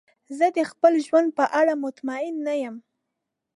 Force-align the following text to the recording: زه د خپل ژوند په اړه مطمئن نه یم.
زه 0.37 0.45
د 0.57 0.59
خپل 0.71 0.93
ژوند 1.07 1.29
په 1.37 1.45
اړه 1.59 1.73
مطمئن 1.85 2.35
نه 2.47 2.53
یم. 2.63 2.75